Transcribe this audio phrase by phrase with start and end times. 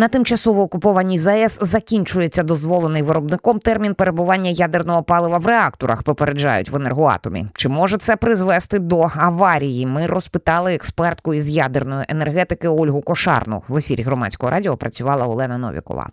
[0.00, 6.02] На тимчасово окупованій ЗАЕС закінчується дозволений виробником термін перебування ядерного палива в реакторах.
[6.02, 7.46] Попереджають в енергоатомі.
[7.54, 9.86] Чи може це призвести до аварії?
[9.86, 13.62] Ми розпитали експертку із ядерної енергетики Ольгу Кошарну.
[13.68, 16.10] В ефірі громадського радіо працювала Олена Новікова.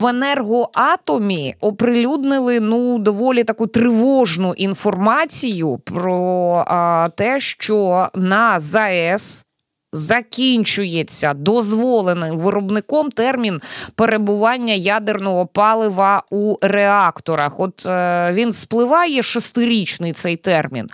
[0.00, 9.44] В енергоатомі оприлюднили ну доволі таку тривожну інформацію про а, те, що на ЗАЕС
[9.92, 13.60] закінчується дозволеним виробником термін
[13.94, 17.60] перебування ядерного палива у реакторах.
[17.60, 20.88] От е, він спливає шестирічний цей термін.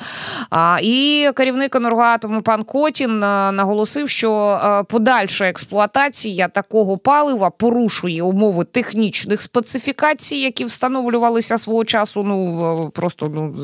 [0.50, 8.22] А, І керівник енергоатому пан Котін е, наголосив, що е, подальша експлуатація такого палива порушує
[8.22, 12.22] умови технічних специфікацій, які встановлювалися свого часу.
[12.22, 13.54] Ну просто ну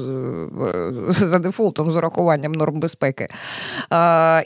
[1.09, 3.29] за дефолтом з урахуванням норм безпеки.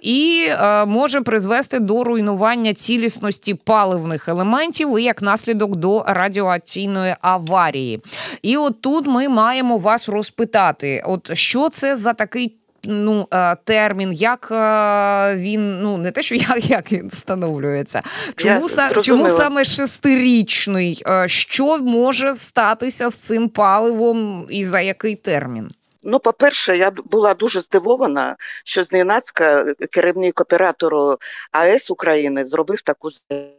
[0.03, 0.49] І
[0.87, 8.03] може призвести до руйнування цілісності паливних елементів і як наслідок до радіоакційної аварії.
[8.43, 12.55] І от тут ми маємо вас розпитати: от що це за такий.
[12.85, 18.03] Ну, е, термін, як е, він ну не те, що як як він встановлюється,
[18.37, 21.03] чому Я чому саме шестирічний?
[21.07, 25.71] Е, що може статися з цим паливом і за який термін?
[26.11, 31.17] Ну, по-перше, я була дуже здивована, що зненацька керівник оператору
[31.53, 33.58] АЕС України зробив таку Е,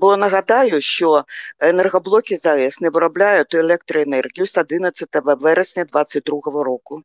[0.00, 1.24] бо нагадаю, що
[1.60, 7.02] енергоблоки ЗАЕС не виробляють електроенергію з 11 вересня 2022 року.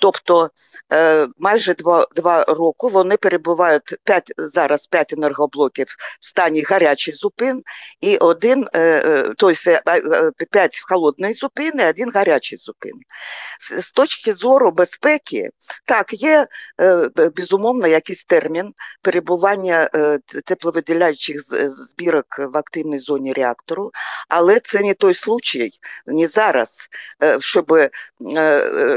[0.00, 0.50] Тобто
[0.92, 5.86] е, майже два два роки вони перебувають 5, зараз 5 енергоблоків
[6.20, 7.62] в стані гарячий зупин
[8.00, 8.68] і один,
[9.36, 9.80] тобто
[10.50, 12.92] 5 в холодної зупини, один гарячий зупин.
[13.80, 15.50] З точки зору безпеки,
[15.84, 16.46] так, є
[17.36, 18.72] безумовно якийсь термін
[19.02, 19.88] перебування
[20.44, 23.92] тепловиділяючих збірок в активній зоні реактору,
[24.28, 25.70] але це не той случай,
[26.06, 26.88] не зараз,
[27.22, 27.90] е, щоб е,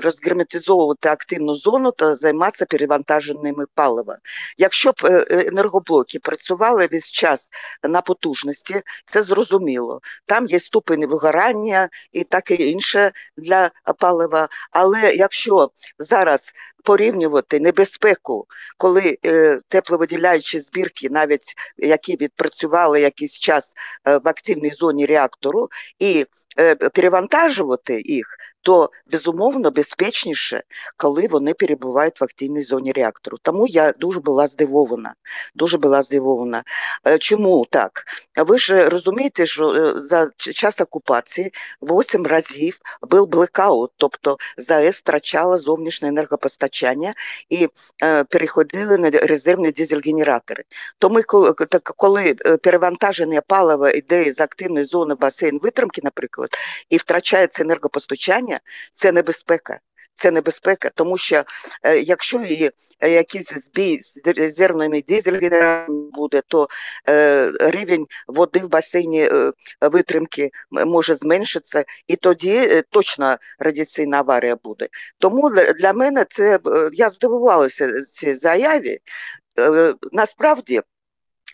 [0.03, 4.18] розгерметизовувати активну зону та займатися перевантаженими палива.
[4.58, 7.50] Якщо б е, енергоблоки працювали весь час
[7.84, 10.02] на потужності, це зрозуміло.
[10.25, 14.50] Там є ступені вигорання і таке інше для палива.
[14.72, 16.53] Але якщо зараз
[16.84, 18.47] порівнювати небезпеку,
[18.78, 23.73] коли е, тепловиділяючі збірки, навіть які відпрацювали якийсь час
[24.07, 25.69] е, в активній зоні реактору,
[26.00, 26.25] і
[26.59, 28.38] е, перевантажувати їх
[28.69, 30.63] то безумовно безпечніше,
[30.97, 33.38] коли вони перебувають в активній зоні реактору.
[33.41, 35.13] Тому я дуже була здивована.
[35.56, 36.63] Дуже була здивована.
[37.07, 38.03] Е, чому так?
[38.35, 45.57] Ви ж розумієте, що е, за час окупації 8 разів був блекаут, тобто ЗАЕС втрачала
[45.57, 47.13] зовнішнє енергопостачання
[47.50, 47.68] і
[48.03, 50.63] е, переходили на резервні дизель-генератори.
[51.00, 51.22] Тому
[51.97, 56.50] коли перевантаження палива йде з активної зони басейн витримки, наприклад,
[56.90, 58.59] і втрачається енергопостачання
[58.92, 59.80] це небезпека.
[60.20, 61.44] Це небезпека, тому що
[61.84, 66.68] е, якщо і е, якийсь збій з резервними дизель-генераторами буде, то
[67.09, 74.56] е, рівень води в басейні е, витримки може зменшитися, і тоді е, точно радіаційна аварія
[74.64, 74.88] буде.
[75.19, 79.00] Тому для, мене це е, я здивувалася цій заяві.
[79.59, 80.81] Е, насправді.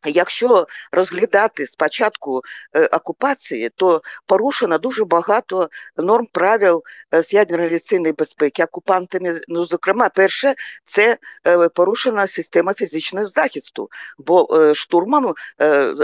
[0.06, 2.42] Якщо розглядати спочатку
[2.76, 6.84] е, окупації, то порушено дуже багато норм правил
[7.14, 9.40] е, з ядерної авіаційної безпеки окупантами.
[9.48, 11.18] Ну, зокрема, перше, це
[11.48, 15.34] е, порушена система фізичного захисту, бо штурмом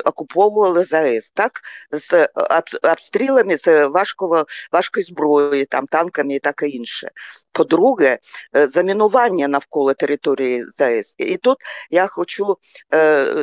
[0.05, 2.27] окуповували ЗАЕС, так, з
[2.83, 7.11] обстрілами з важкого, важкої зброї, там, танками і таке інше.
[7.51, 8.17] По-друге,
[8.53, 11.15] замінування навколо території ЗАЕС.
[11.17, 11.57] І тут
[11.89, 12.57] я хочу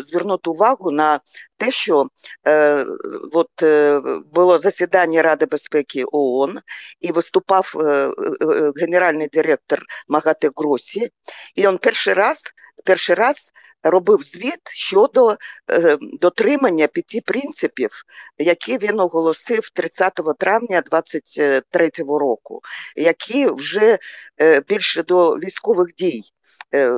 [0.00, 1.20] звернути увагу на
[1.56, 2.08] те, що
[2.46, 2.86] е,
[3.32, 4.00] от, е,
[4.32, 6.58] було засідання Ради безпеки ООН
[7.00, 8.10] і виступав е, е,
[8.42, 11.10] е генеральний директор Магате Гросі,
[11.54, 12.42] і він перший раз
[12.84, 15.36] перший раз робив звіт щодо
[15.70, 17.90] е, дотримання п'яти принципів,
[18.38, 22.60] які він оголосив 30 травня 2023 року,
[22.96, 23.98] які вже
[24.40, 26.22] е, більше до військових дій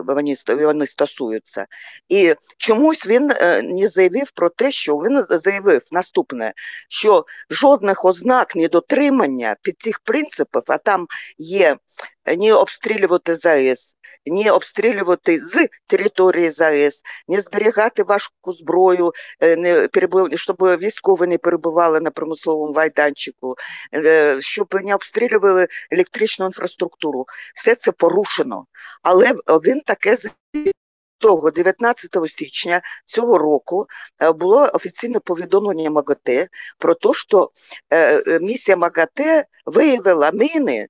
[0.06, 1.66] вони, вони стосуються.
[2.08, 3.26] І чомусь він
[3.62, 6.52] не заявив про те, що він заявив наступне,
[6.88, 11.06] що жодних ознак недотримання під цих принципів, а там
[11.38, 11.76] є
[12.36, 19.88] не обстрілювати ЗАЕС, не обстрілювати з території ЗАЕС, не зберігати важку зброю, е, не
[20.34, 23.54] щоб військові не перебували на промисловому майданчику,
[23.94, 27.26] е, щоб не обстрілювали електричну інфраструктуру.
[27.54, 28.66] Все це порушено.
[29.02, 30.16] Але він таке
[31.18, 33.86] того, 19 січня цього року
[34.34, 36.48] було офіційне повідомлення МАГАТЕ
[36.78, 37.50] про те, що
[38.40, 40.88] місія МАГАТЕ виявила міни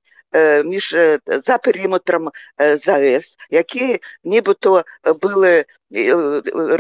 [0.64, 0.96] між
[1.26, 2.30] за периметром
[2.76, 4.84] ЗАЕС, які нібито
[5.22, 5.64] були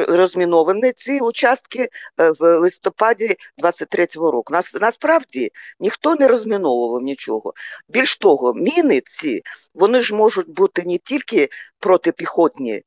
[0.08, 1.88] розміновані ці участки
[2.18, 4.52] в листопаді 23-го року.
[4.52, 5.50] Нас Насправді
[5.80, 7.54] ніхто не розміновував нічого.
[7.88, 9.42] Більш того, міни ці
[9.74, 11.48] вони ж можуть бути не тільки
[11.78, 12.82] протипіхотні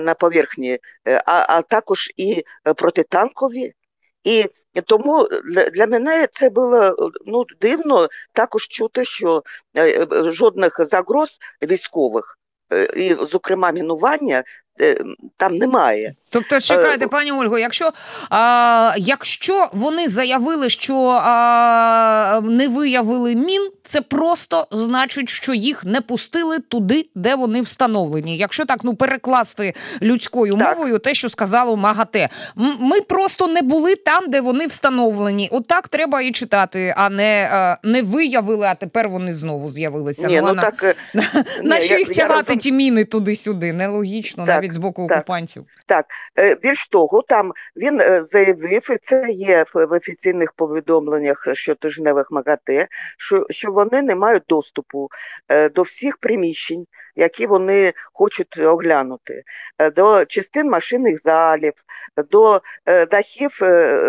[0.00, 0.78] на поверхні,
[1.26, 2.44] а, а також і
[2.76, 3.74] протитанкові.
[4.24, 4.46] І
[4.86, 5.28] тому
[5.74, 9.42] для мене це було ну, дивно також чути, що
[10.10, 12.38] жодних загроз військових,
[12.96, 14.63] і, зокрема, мінування Е,
[15.36, 16.14] там немає.
[16.32, 17.92] Тобто, чекайте, е, пані Ольго, якщо
[18.30, 26.00] а, якщо вони заявили, що а, не виявили мін, це просто значить, що їх не
[26.00, 28.36] пустили туди, де вони встановлені.
[28.36, 30.78] Якщо так ну перекласти людською так.
[30.78, 32.28] мовою, те, що сказало МАГАТЕ,
[32.80, 35.48] ми просто не були там, де вони встановлені.
[35.52, 40.26] Отак треба і читати, а не а, не виявили, а тепер вони знову з'явилися.
[40.26, 40.96] Ні, ну, ну, так,
[41.62, 43.72] на що їх тягати ті міни туди-сюди?
[43.72, 44.46] Нелогічно.
[44.46, 45.64] Так навіть з боку так, окупантів.
[45.86, 46.06] Так
[46.38, 52.88] е, більш того, там він е, заявив, і це є в офіційних повідомленнях щотижневих МАГАТЕ,
[53.18, 55.08] що, що вони не мають доступу
[55.48, 59.42] е, до всіх приміщень, які вони хочуть оглянути,
[59.96, 61.72] до частин машинних залів,
[62.30, 62.60] до
[63.10, 63.58] дахів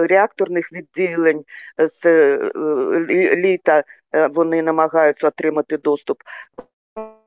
[0.10, 1.44] реакторних відділень
[1.78, 2.06] з
[3.36, 3.84] літа.
[4.31, 6.18] Вони намагаються отримати доступ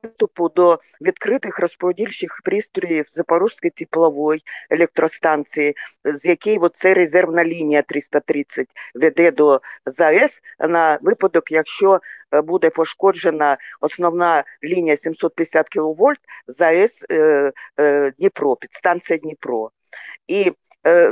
[0.03, 5.75] доступу до відкритих розподільчих пристроїв Запорізької теплової електростанції,
[6.05, 11.99] з якої це резервна лінія 330 веде до ЗАЕС на випадок, якщо
[12.33, 16.17] е, буде пошкоджена основна лінія 750 кВт
[16.47, 19.71] ЗАЕС е, е, Дніпро, підстанція Дніпро.
[20.27, 20.51] І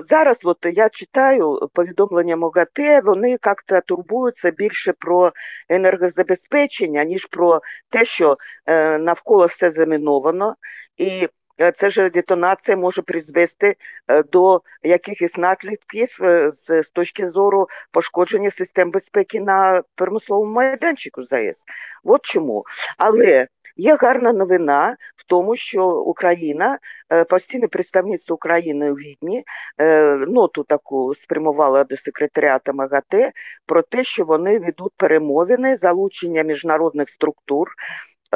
[0.02, 5.32] зараз от я читаю повідомлення МОГАТЕ, вони як-то турбуються більше про
[5.70, 10.56] енергозабезпечення, ніж про те, що е, навколо все заміновано.
[10.98, 11.28] І
[11.62, 13.76] е, це ж детонація може призвести
[14.08, 16.20] е, до якихось наслідків
[16.54, 21.64] з, точки зору пошкодження систем безпеки на промисловому майданчику ЗАЕС.
[22.04, 22.64] От чому.
[22.98, 23.48] Але
[23.78, 26.80] Є гарна новина в тому, що Україна,
[27.12, 29.44] е, постійне представництво України у Відні,
[29.78, 33.32] е, ноту таку спрямувала до секретаріата МАГАТЕ
[33.66, 37.68] про те, що вони ведуть перемовини залучення міжнародних структур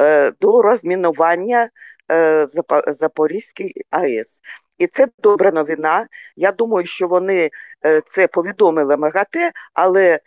[0.00, 1.70] е, до розмінування
[2.86, 4.40] Запорізької АЕС.
[4.78, 6.06] І це добра новина.
[6.36, 7.50] Я думаю, що вони
[8.06, 10.20] це повідомили МАГАТЕ, але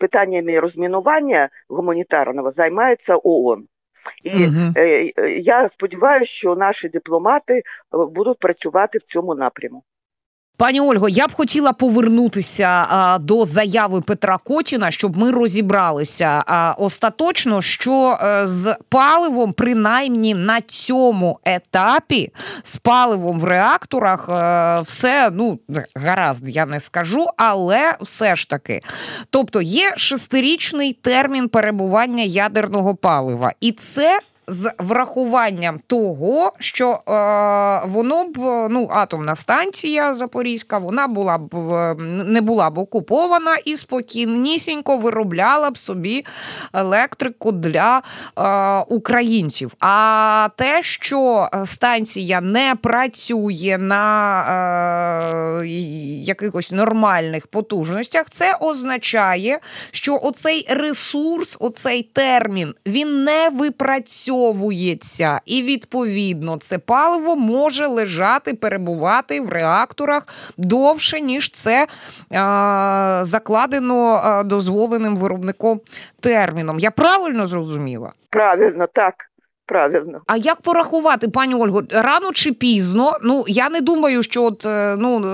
[0.00, 3.68] питаннями розмінування гуманітарного займається ООН.
[4.22, 4.72] І угу.
[5.38, 9.84] я сподіваюся, що наші дипломати е, будуть працювати в цьому напрямку.
[10.58, 16.74] Пані Ольго, я б хотіла повернутися а, до заяви Петра Котіна, щоб ми розібралися а,
[16.78, 22.32] остаточно, що а, е, з паливом, принаймні на цьому етапі,
[22.64, 25.58] з паливом в реакторах, е, все ну
[25.94, 28.82] гаразд, я не скажу, але все ж таки.
[29.30, 37.00] Тобто є шестирічний термін перебування ядерного палива, і це з врахуванням того, що е,
[37.88, 38.38] воно б
[38.70, 41.54] ну атомна станція Запорізька, вона була б
[42.04, 46.24] не була б окупована і спокійнісінько виробляла б собі
[46.72, 48.02] електрику для
[48.38, 49.74] е, українців.
[49.80, 55.66] А те, що станція не працює на е,
[56.22, 59.58] якихось нормальних потужностях, це означає,
[59.90, 68.54] що оцей ресурс, оцей термін, він не випрацьовує використовується, і відповідно це паливо може лежати,
[68.54, 70.26] перебувати в реакторах
[70.56, 71.86] довше, ніж це
[72.30, 75.80] а, закладено дозволеним виробником
[76.20, 76.78] терміном.
[76.78, 78.12] Я правильно зрозуміла?
[78.30, 79.27] Правильно, так
[79.68, 80.20] правильно.
[80.26, 83.18] А як порахувати, пані Ольго, рано чи пізно?
[83.22, 85.26] Ну я не думаю, що от е, ну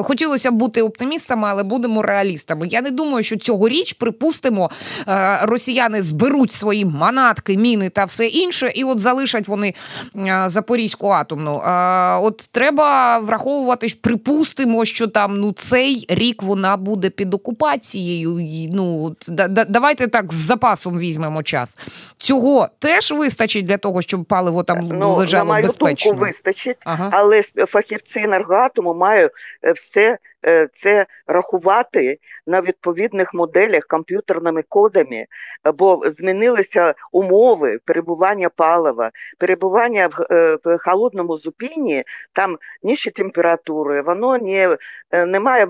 [0.00, 2.66] е, хотілося б бути оптимістами, але будемо реалістами.
[2.70, 4.70] Я не думаю, що цьогоріч, припустимо,
[5.08, 9.74] е, росіяни зберуть свої манатки, міни та все інше, і от залишать вони
[10.46, 11.62] Запорізьку атомну.
[12.22, 18.68] От треба враховувати, припустимо, що там ну цей рік вона буде під окупацією.
[18.72, 19.16] Ну
[19.68, 21.76] давайте так з запасом візьмемо час.
[22.18, 26.10] Цього теж вистачить вистачить для того, щоб паливо там ну, лежало на мою безпечно?
[26.10, 27.10] думку, вистачить, ага.
[27.12, 29.32] але фахівці енергоатому мають
[29.76, 30.18] все
[30.72, 35.26] це рахувати на відповідних моделях комп'ютерними кодами,
[35.74, 44.76] бо змінилися умови перебування палива, перебування в, в холодному зупині, там нижчі температури, воно не,
[45.26, 45.66] не має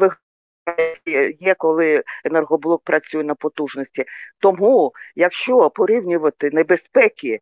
[1.40, 4.04] є, коли енергоблок працює на потужності.
[4.38, 7.40] Тому, якщо порівнювати небезпеки е,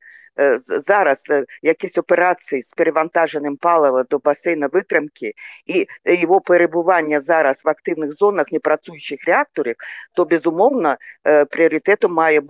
[0.66, 5.32] зараз е, якісь операції з перевантаженим палива до басейна витримки
[5.66, 9.76] і його перебування зараз в активних зонах непрацюючих реакторів,
[10.14, 12.40] то безумовно е, пріоритетом має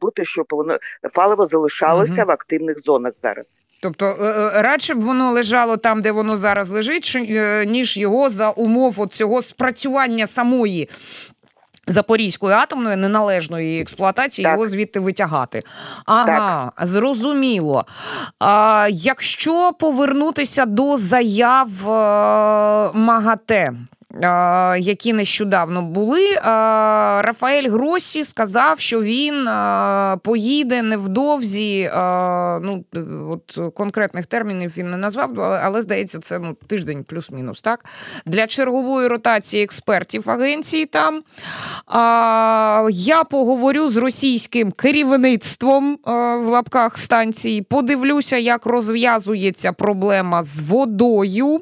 [0.00, 0.78] бути, щоб воно
[1.12, 2.26] паливо залишалося угу.
[2.26, 3.44] в активних зонах зараз.
[3.82, 8.30] Тобто е, е, радше б воно лежало там, де воно зараз лежить, е, ніж його
[8.30, 10.88] за умов от цього спрацювання самої.
[11.86, 14.52] Запорізької атомної неналежної експлуатації так.
[14.52, 15.62] його звідти витягати.
[16.06, 16.86] Ага, так.
[16.88, 17.84] зрозуміло.
[18.38, 21.68] А, Якщо повернутися до заяв
[22.94, 23.72] МАГАТЕ,
[24.78, 26.34] які нещодавно були.
[27.22, 29.48] Рафаель Гросі сказав, що він
[30.22, 31.90] поїде невдовзі.
[32.62, 32.84] Ну,
[33.30, 37.62] от конкретних термінів він не назвав, але здається, це ну, тиждень плюс-мінус.
[37.62, 37.84] так?
[38.26, 41.22] Для чергової ротації експертів агенції там.
[42.90, 47.62] Я поговорю з російським керівництвом в лапках станції.
[47.62, 51.60] Подивлюся, як розв'язується проблема з водою.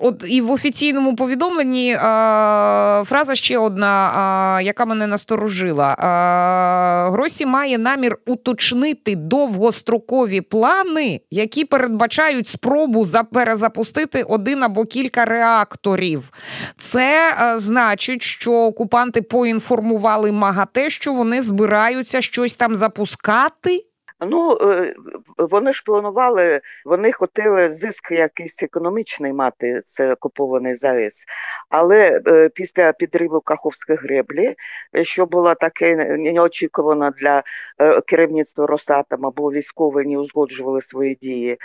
[0.00, 5.96] От і в офіційному повідомленні а, фраза ще одна, а, яка мене насторожила.
[5.98, 16.30] А, Гросі має намір уточнити довгострокові плани, які передбачають спробу перезапустити один або кілька реакторів.
[16.76, 23.84] Це а, значить, що окупанти поінформували МАГАТЕ, що вони збираються щось там запускати.
[24.20, 24.94] Ну е,
[25.38, 31.24] вони ж планували, вони хотіли зиск якийсь економічний мати з окупований ЗАЕС,
[31.68, 34.54] але е, після підриву Каховської греблі,
[35.02, 37.42] що було таке неочікувано для
[37.78, 41.58] е, керівництва Росатома, бо військові не узгоджували свої дії,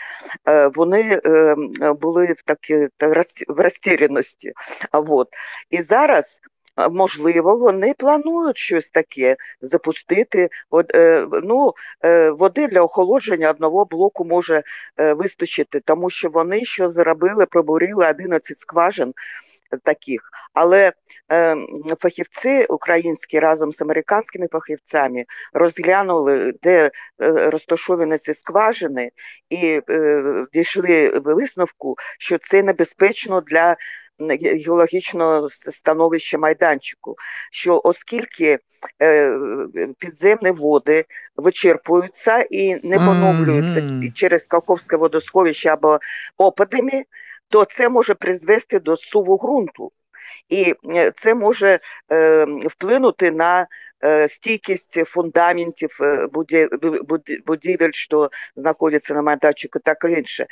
[0.75, 1.22] вони
[2.01, 2.88] були в такій
[3.48, 4.53] в розтіряності.
[5.69, 6.41] І зараз
[6.91, 10.49] можливо, вони планують щось таке запустити.
[10.69, 11.73] От, е, ну,
[12.05, 14.63] е, Води для охолодження одного блоку може
[14.97, 19.13] е, вистачити, тому що вони що зробили, пробурили 11 скважин.
[19.83, 20.21] Таких,
[20.53, 20.93] але
[21.31, 21.57] е,
[21.99, 29.11] фахівці українські разом з американськими фахівцями розглянули, де е, розташовані ці скважини,
[29.49, 33.75] і е, дійшли висновку, що це небезпечно для
[34.20, 37.15] геологічного становища майданчику,
[37.51, 38.60] що оскільки
[39.01, 39.38] е,
[40.00, 41.05] підземні води
[41.36, 44.13] вичерпуються і не поновлюються mm-hmm.
[44.13, 46.00] через Каховське водосховище або
[46.38, 47.03] опадами,
[47.50, 49.91] то це може призвести до суву ґрунту.
[50.50, 51.79] І е, це може
[52.12, 53.67] е, вплинути на
[54.27, 56.27] стійкість фундаментів е,
[57.45, 60.48] будівель, що знаходяться на майданчику, так і інше.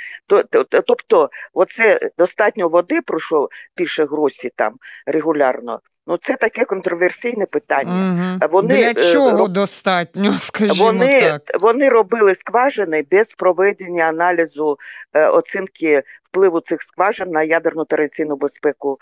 [0.87, 5.79] Тобто, оце достатньо води, про що пише Гросі там регулярно.
[6.11, 8.37] Ну, це таке контроверсійне питання.
[8.41, 8.51] Угу.
[8.51, 9.51] Вони Для е, чого роб...
[9.51, 10.37] достатньо?
[10.41, 11.61] скажімо вони, так.
[11.61, 14.77] Вони робили скважини без проведення аналізу
[15.13, 18.97] е, оцінки впливу цих скважин на ядерну та радіаційну безпеку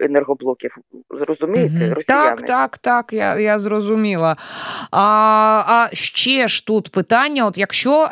[0.00, 0.76] енергоблоків.
[1.10, 1.84] Зрозумієте?
[1.84, 1.94] Угу.
[1.94, 2.36] Росіяни?
[2.36, 4.36] Так, так, так, я я зрозуміла.
[4.90, 5.04] А
[5.68, 8.10] а ще ж тут питання: от якщо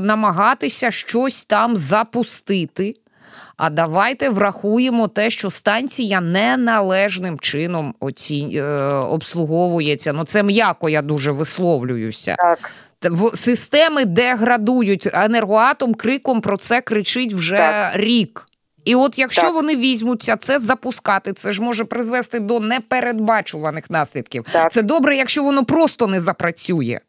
[0.00, 2.94] намагатися щось там запустити.
[3.56, 10.12] А давайте врахуємо те, що станція неналежним чином оці, е, обслуговується.
[10.12, 12.36] Ну це м'яко я дуже висловлююся.
[12.38, 12.70] Так.
[13.34, 15.08] Системи деградують.
[15.12, 17.96] Енергоатом криком про це кричить вже так.
[17.96, 18.46] рік.
[18.84, 19.54] І от якщо так.
[19.54, 24.44] вони візьмуться це запускати, це ж може призвести до непередбачуваних наслідків.
[24.52, 24.72] Так.
[24.72, 27.00] Це добре, якщо воно просто не запрацює.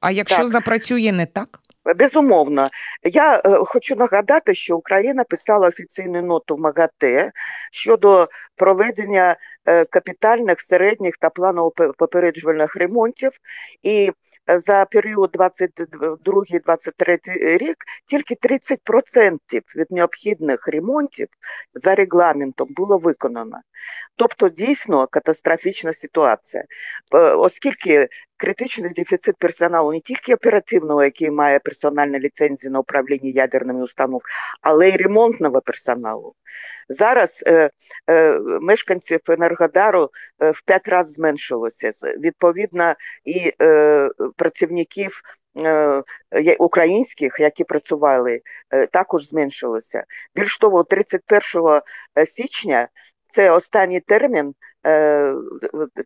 [0.00, 0.48] А якщо так.
[0.48, 1.60] запрацює не так?
[1.94, 2.68] Безумовно,
[3.02, 7.32] я е, хочу нагадати, що Україна писала офіційну ноту в МАГАТЕ
[7.72, 13.30] щодо проведення е, капітальних середніх та планово попереджувальних ремонтів,
[13.82, 14.12] і
[14.50, 17.76] е, за період 22-23 рік
[18.06, 19.38] тільки 30%
[19.76, 21.28] від необхідних ремонтів
[21.74, 23.60] за регламентом було виконано.
[24.16, 26.64] Тобто дійсно катастрофічна ситуація,
[27.36, 34.32] оскільки критичний дефіцит персоналу не тільки оперативного, який має персональні ліцензії на управління ядерними установками,
[34.60, 36.34] але й ремонтного персоналу.
[36.88, 37.70] Зараз е,
[38.10, 40.10] е, мешканців Енергодару
[40.42, 41.92] е, в п'ять разів зменшилося.
[42.18, 45.20] Відповідно, і е, працівників
[45.64, 46.02] е,
[46.58, 48.40] українських, які працювали,
[48.70, 50.04] е, також зменшилося.
[50.34, 51.80] Більш того, 31
[52.26, 52.88] січня
[53.28, 54.54] це останній термін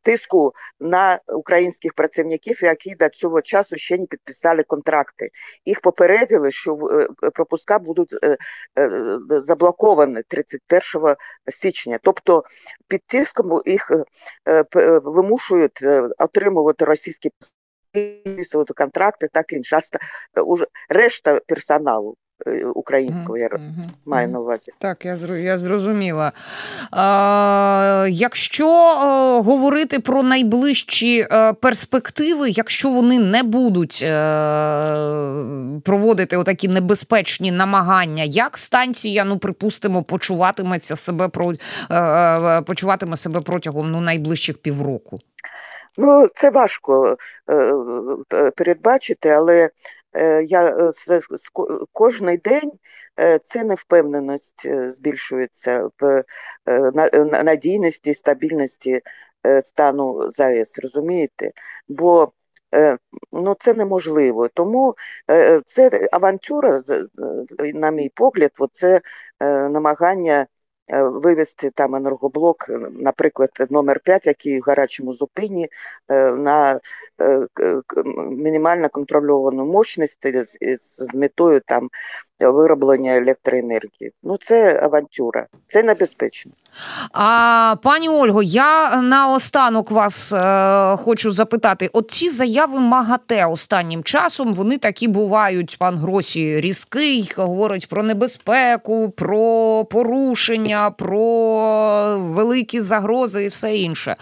[0.03, 5.31] тиску на українських працівників, які до цього часу ще не підписали контракти.
[5.65, 8.37] Їх попередили, що е, пропуска будуть е,
[8.79, 11.15] е, заблоковані 31
[11.49, 11.99] січня.
[12.03, 12.45] Тобто
[12.89, 17.31] під тиском їх е, е, вимушують е, отримувати російські
[17.93, 19.81] підписувати контракти, так інше.
[20.89, 22.20] Решта персоналу Е,
[22.75, 23.49] українського, я
[24.07, 24.73] маю на увазі.
[24.79, 26.33] Так, я я зрозуміла.
[26.91, 35.45] А, Якщо а, е, говорити про найближчі а, е, перспективи, якщо вони не будуть а,
[35.85, 41.53] проводити отакі небезпечні намагання, як станція, ну припустимо, почуватиметься себе про
[42.67, 45.21] почуватиме себе протягом ну, найближчих півроку?
[45.97, 47.17] Ну, це важко
[47.51, 50.00] е, передбачити, але Е,
[50.45, 50.91] я е,
[51.93, 52.73] кожний день
[53.21, 56.23] е, це невпевненість збільшується в
[57.45, 59.01] надійності, стабільності
[59.65, 61.53] стану ЗАЕС, розумієте?
[61.89, 62.33] Бо
[63.33, 64.49] ну, це неможливо.
[64.49, 64.95] Тому
[65.65, 66.81] це авантюра,
[67.75, 69.01] на мій погляд, це
[69.71, 70.47] намагання.
[70.93, 75.69] Вивести там енергоблок, наприклад, номер 5 який в гарячому зупині,
[76.37, 76.81] на
[78.31, 80.27] мінімально контрольовану мощність
[80.81, 81.91] з метою там
[82.49, 84.13] вироблення електроенергії.
[84.23, 86.53] Ну це авантюра, це небезпечно.
[87.13, 94.55] А пані Ольго, я наостанок вас е, хочу запитати: от ці заяви МАГАТЕ останнім часом
[94.55, 95.77] вони такі бувають.
[95.79, 104.17] Пан Гросі різкий, говорить про небезпеку, про порушення, про великі загрози і все інше.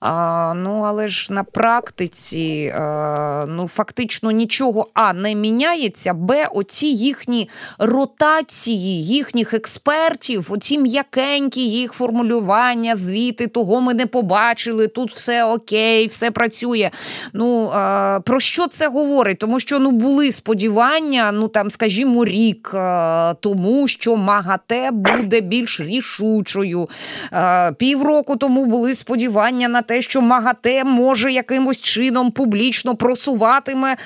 [0.00, 6.86] А, Ну але ж на практиці е, ну фактично нічого а не міняється, б оці
[6.86, 14.88] їхні ротації їхніх експертів, оці м'якенькі їх формулювання, звіти, того ми не побачили.
[14.88, 16.90] Тут все окей, все працює.
[17.32, 19.38] Ну а, про що це говорить?
[19.38, 25.80] Тому що ну були сподівання, ну там, скажімо, рік а, тому, що МАГАТЕ буде більш
[25.80, 26.88] рішучою.
[27.30, 33.96] А, півроку тому були сподівання на те, що МАГАТЕ може якимось чином публічно просуватиме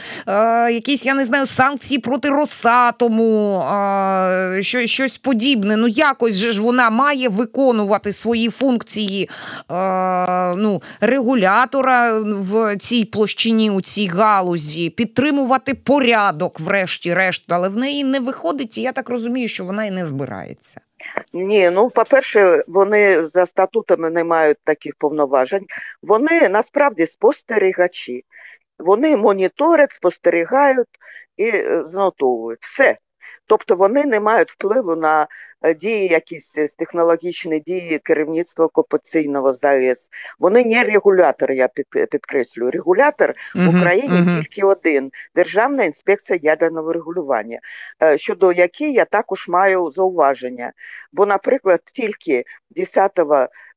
[0.70, 5.76] якісь, я не знаю, санкції проти Росатому а, що, щось подібне.
[5.76, 9.30] Ну, якось же ж вона має виконувати свої функції
[9.68, 18.04] а, ну, регулятора в цій площині, у цій галузі, підтримувати порядок, врешті-решт, але в неї
[18.04, 20.80] не виходить, і я так розумію, що вона і не збирається.
[21.32, 25.66] Ні, ну по-перше, вони за статутами не мають таких повноважень.
[26.02, 28.24] Вони насправді спостерігачі.
[28.78, 30.88] Вони моніторять, спостерігають
[31.36, 32.62] і е, знотовують.
[32.62, 32.98] Все.
[33.46, 35.26] Тобто вони не мають впливу на
[35.78, 40.08] дії, якісь е, технологічні дії керівництва окупаційного ЗАЕС.
[40.38, 42.70] Вони не регулятор, я під, підкреслюю.
[42.70, 44.40] Регулятор uh-huh, в Україні uh-huh.
[44.40, 47.58] тільки один Державна інспекція ядерного регулювання,
[48.02, 50.72] е, щодо якої я також маю зауваження.
[51.12, 53.20] Бо, наприклад, тільки 10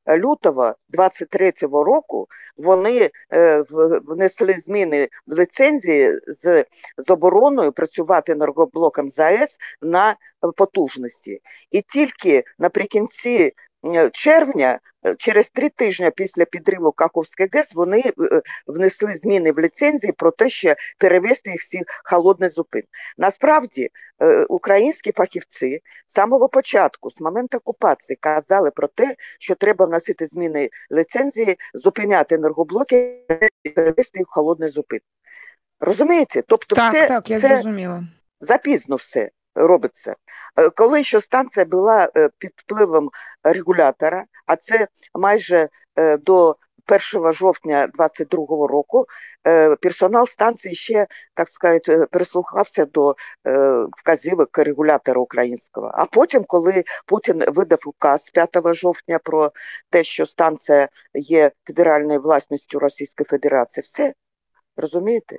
[0.08, 3.64] лютого 23-го року вони е,
[4.06, 6.64] внесли зміни в ліцензії з
[6.98, 10.16] забороною працювати енергоблоком ЗАЕС на
[10.56, 11.40] потужності.
[11.70, 13.52] І тільки наприкінці
[13.86, 18.12] Е, червня, е, через три тижні після підриву Каховської ГЕС, вони е,
[18.66, 22.82] внесли зміни в ліцензії про те, що перевести їх всі холодний зупин.
[23.18, 23.90] Насправді
[24.48, 30.70] українські фахівці з самого початку, з моменту окупації, казали про те, що треба вносити зміни
[30.92, 33.26] ліцензії, зупиняти енергоблоки
[33.64, 35.00] і перевести їх в холодний зупин.
[35.80, 36.42] Розумієте?
[36.46, 38.04] Тобто, так, це, так, я це зрозуміла.
[38.40, 40.14] запізно все робиться.
[40.56, 43.10] Е, коли що станція була е, під впливом
[43.44, 46.56] регулятора, а це майже е, до
[47.14, 49.06] 1 жовтня 2022 року
[49.82, 53.14] персонал станції ще, так сказати, прислухався до
[53.98, 55.90] вказівок регулятора українського.
[55.94, 59.52] А потім, коли Путін видав указ 5 жовтня про
[59.90, 64.14] те, що станція є федеральною власністю Російської Федерації, все
[64.76, 65.36] розумієте?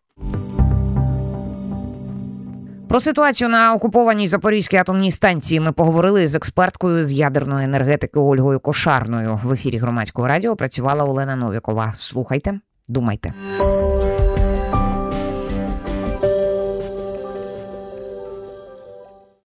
[2.92, 8.60] Про ситуацію на окупованій Запорізькій атомній станції ми поговорили з експерткою з ядерної енергетики Ольгою
[8.60, 9.40] Кошарною.
[9.44, 11.94] В ефірі громадського радіо працювала Олена Новікова.
[11.96, 13.34] Слухайте, думайте.